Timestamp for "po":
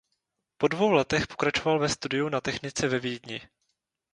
0.57-0.67